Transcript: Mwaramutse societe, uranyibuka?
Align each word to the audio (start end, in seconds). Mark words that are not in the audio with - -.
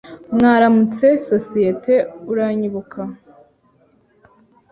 Mwaramutse 0.35 1.07
societe, 1.27 1.95
uranyibuka? 2.31 3.01